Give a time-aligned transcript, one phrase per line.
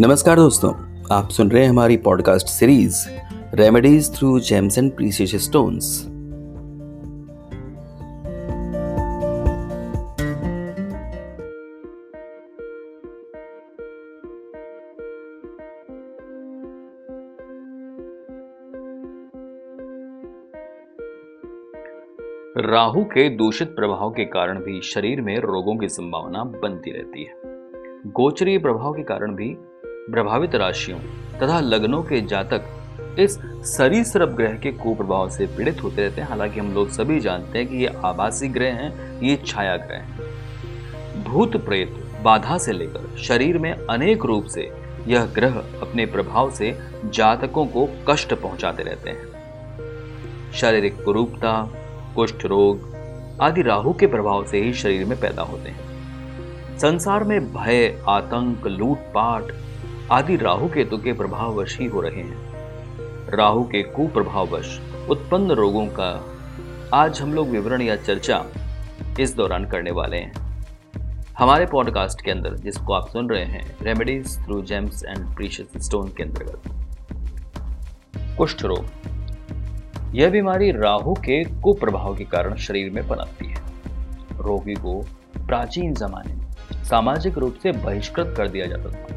[0.00, 0.72] नमस्कार दोस्तों,
[1.12, 3.06] आप सुन रहे हैं हमारी podcast series
[3.54, 6.04] remedies through gems and precious stones
[22.58, 27.34] Rahu के दूषित प्रभाव के कारण भी शरीर में रोगों की संभावना बनती रहती है।
[28.06, 29.56] गोचरीय प्रभाव के कारण भी
[30.10, 30.98] प्रभावित राशियों
[31.38, 32.66] तथा लग्नों के जातक
[33.18, 33.38] इस
[33.76, 37.68] सरीसृप ग्रह के कुप्रभाव से पीड़ित होते रहते हैं। हालाँकि हम लोग सभी जानते हैं
[37.68, 43.58] कि ये आभासी ग्रह हैं, ये छाया ग्रह हैं। भूत प्रेत बाधा से लेकर शरीर
[43.58, 44.72] में अनेक रूप से
[45.06, 51.70] यह ग्रह अपने प्रभाव से जातकों को कष्ट पहुंचाते रहते हैं। शारीरिक कुरूपता,
[52.16, 52.94] कुष्ठ रोग
[53.40, 55.80] आदि राहु के प्रभाव से ही शरीर में पैदा होते हैं।
[56.78, 59.65] संसार में भय, आतंक, लूटपाट
[60.10, 62.50] आदि राहु केतु के प्रभाववश ही हो रहे हैं।
[63.36, 66.24] राहु के कुप्रभाववश उत्पन्न रोगों का
[66.94, 68.44] आज हम लोग विवरण या चर्चा
[69.20, 70.66] इस दौरान करने वाले हैं।
[71.38, 76.08] हमारे पॉडकास्ट के अंदर, जिसको आप सुन रहे हैं remedies through gems and precious stone
[76.08, 76.62] के अंतर्गत।
[78.38, 78.86] कुष्ठ रोग।
[80.14, 83.60] यह बीमारी राहु के कुप्रभाव के कारण शरीर में पनपती है।
[84.38, 85.06] रोगी को
[85.46, 86.46] प्राचीन जमाने में
[86.84, 89.15] सामाजिक रूप से बहिष्कृत कर दिया जाता था।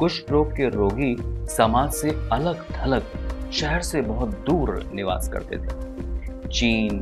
[0.00, 3.02] कुष्ठ रोग के रोगी समाज से अलग थलग
[3.52, 6.98] शहर से बहुत दूर निवास करते थे। चीन,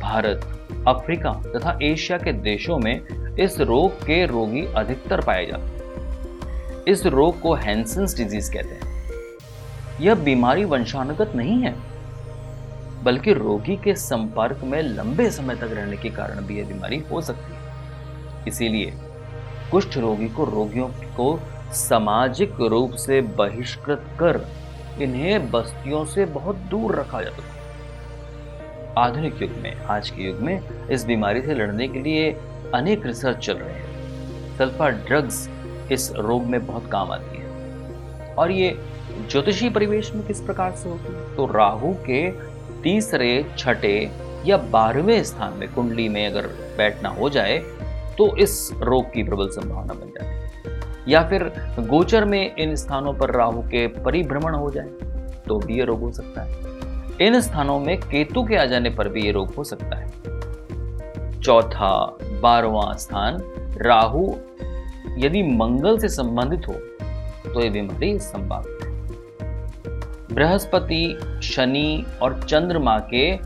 [0.00, 3.00] भारत, अफ्रीका तथा एशिया के देशों में
[3.36, 9.04] इस रोग के रोगी अधिकतर पाए जाते इस रोग को हैंसन्स डिज़ीज़ कहते हैं।
[10.00, 11.74] यह बीमारी वंशानुगत नहीं है,
[13.02, 17.20] बल्कि रोगी के संपर्क में लंबे समय तक रहने के कारण भी यह बीमारी हो
[17.20, 17.60] सकती है।
[18.48, 18.92] इसीलिए
[19.70, 21.40] कुष्ठ रोगी को रोगियों को
[21.72, 24.46] सामाजिक रूप से बहिष्कृत कर
[25.00, 30.88] इन्हें बस्तियों से बहुत दूर रखा जाता था आधुनिक युग में, आज के युग में
[30.88, 32.32] इस बीमारी से लड़ने के लिए
[32.74, 35.48] अनेक रिसर्च चल रहे हैं। सल्फा ड्रग्स
[35.92, 38.76] इस रोग में बहुत काम आती है। और ये
[39.30, 41.36] ज्योतिषी परिवेश में किस प्रकार से होती है?
[41.36, 42.30] तो राहु के
[42.82, 44.10] तीसरे, छठे
[44.46, 46.46] या बारहवें स्थान में कुंडली में अगर
[46.78, 47.58] बैठना हो जाए
[48.18, 50.51] तो इस रोग की प्रबल संभावना बन जाती है।
[51.08, 51.42] या फिर
[51.80, 54.88] गोचर में इन स्थानों पर राहु के परिभ्रमण हो जाए
[55.46, 56.70] तो भी ये रोग हो सकता है।
[57.20, 61.94] इन स्थानों में केतु के आ जाने पर भी ये रोग हो सकता है। चौथा
[62.42, 63.38] बारवा स्थान,
[63.78, 64.26] राहु
[65.18, 66.74] यदि मंगल से संबंधित हो
[67.44, 68.90] तो ये बीमारी संभावित है।
[70.34, 73.36] बृहस्पति, शनि और चंद्रमा के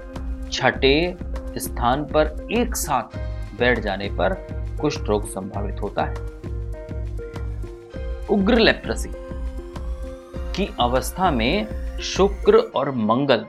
[0.52, 1.16] छठे
[1.58, 3.16] स्थान पर एक साथ
[3.58, 4.34] बैठ जाने पर
[4.80, 6.14] कुष्ठ रोग संभावित होता है।
[8.30, 9.08] उग्र लेप्रेसी
[10.56, 11.66] की अवस्था में
[12.00, 13.44] शुक्र और मंगल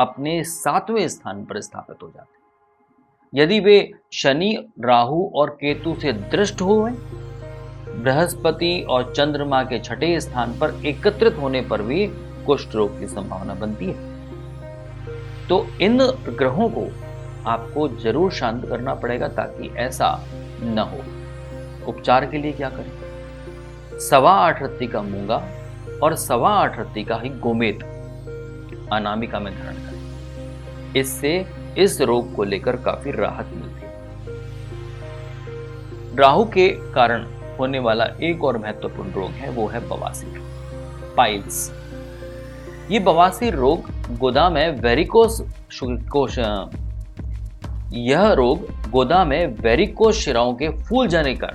[0.00, 6.60] अपने सातवें स्थान पर स्थापित हो जाते यदि वे शनि, राहु और केतु से दृष्ट
[6.60, 6.90] हुए,
[8.02, 12.06] बृहस्पति और चंद्रमा के छठे स्थान पर एकत्रित होने पर भी
[12.46, 14.16] कुष्ठ रोग की संभावना बनती है।
[15.48, 15.98] तो इन
[16.38, 16.88] ग्रहों को
[17.50, 20.24] आपको ज़रूर शांत करना पड़ेगा ताकि ऐसा
[20.62, 20.98] न हो।
[21.90, 22.97] उपचार के लिए क्या करें?
[23.98, 25.44] सवा आठ रत्ती का मूँगा
[26.02, 27.82] और सवा आठ रत्ती का ही गोमेत।
[28.92, 31.46] अनामिका में धारण करें। इससे
[31.78, 33.88] इस रोग को लेकर काफ़ी राहत मिलती है।
[36.16, 37.26] राहु के कारण
[37.58, 40.40] होने वाला एक और महत्वपूर्ण रोग है, वो है बवासीर
[41.16, 41.72] पाइल्स।
[42.90, 45.42] ये बवासीर रोग गोदा में वेरिकोस
[45.84, 46.38] कोश
[47.92, 51.48] यह रोग गोदा में वेरिकोस शिराओं के फूल जाने का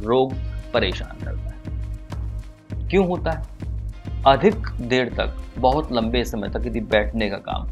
[0.00, 0.32] रोग
[0.72, 3.44] परेशान करता है। क्यों होता है?
[4.26, 7.68] अधिक देर तक, बहुत लंबे समय तक यदि बैठने का काम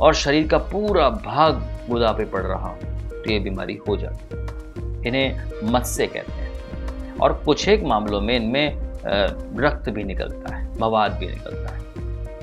[0.00, 2.76] और शरीर का पूरा भाग गुदा पे पड़ रहा हो
[3.12, 8.34] तो ये बीमारी हो जाती है। इन्हें मत्स्य कहते हैं। और कुछ एक मामलों में
[8.36, 8.76] इनमें
[9.60, 11.80] रक्त भी निकलता है, मवाद भी निकलता है।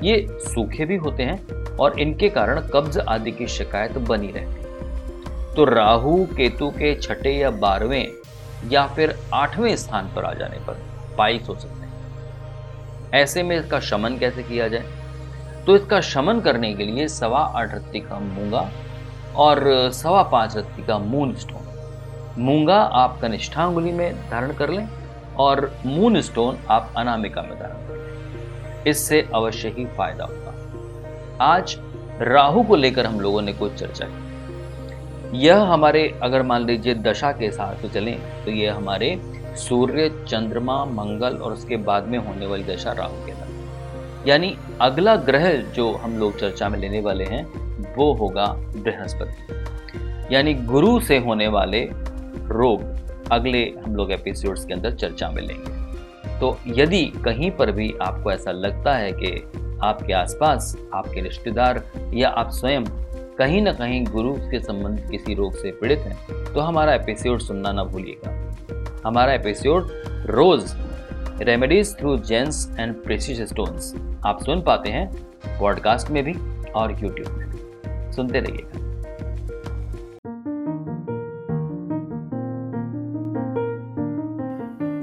[0.02, 5.54] ये सूखे भी होते हैं और इनके कारण कब्ज आदि की शिकायत बनी रहती है।
[5.54, 8.06] तो राहु, केतु के छठे या बारहवें
[8.68, 10.82] या फिर आठवें स्थान पर आ जाने पर
[11.18, 11.90] पाइल्स हो सकते हैं।
[13.14, 14.84] ऐसे में इसका शमन कैसे किया जाए?
[15.66, 18.70] तो इसका शमन करने के लिए सवा आठ रत्ती का मूँगा
[19.36, 21.60] और सवा पाँच रत्ती का मून स्टोन।
[22.38, 24.88] मूँगा आप कनिष्ठांगुली में धारण कर लें
[25.38, 31.76] और मून स्टोन आप अनामिका में धारण कर लें। इससे अवश्य ही फ़ायदा होगा। आज
[32.20, 34.29] राहु को लेकर हम लोगों ने कुछ चर्चा की।
[35.34, 39.20] यह हमारे, अगर मान लीजिए दशा के साथ चलें तो यह हमारे
[39.56, 45.16] सूर्य, चंद्रमा, मंगल और उसके बाद में होने वाली दशा राहु के साथ। यानी अगला
[45.16, 47.44] ग्रह जो हम लोग चर्चा में लेने वाले हैं,
[47.94, 48.46] वो होगा
[48.76, 51.84] बृहस्पति। यानी गुरु से होने वाले
[52.48, 52.82] रोग
[53.32, 58.32] अगले हम लोग एपिसोड्स के अंदर चर्चा में लेंगे। तो यदि कहीं पर भी आपको
[58.32, 59.52] ऐसा लगता है कि
[59.82, 61.82] आपके आसपास, आपके रिश्तेदार
[62.14, 62.84] या आप स्वयं
[63.40, 67.72] कहीं ना कहीं गुरु के संबंध किसी रोग से पीड़ित हैं तो हमारा एपिसोड सुनना
[67.72, 68.32] ना भूलिएगा।
[69.06, 69.88] हमारा episode
[70.26, 70.64] rose
[71.42, 73.94] remedies through gems and precious stones
[74.26, 75.06] आप सुन पाते हैं
[75.60, 76.34] पॉडकास्ट में भी
[76.70, 78.78] और यूट्यूब में भी। सुनते रहिएगा।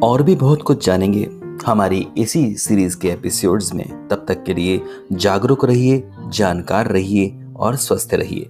[0.07, 1.27] और भी बहुत कुछ जानेंगे
[1.65, 4.81] हमारी इसी सीरीज़ के एपिसोड्स में। तब तक के लिए
[5.11, 8.49] जागरूक रहिए, जानकार रहिए और स्वस्थ रहिए।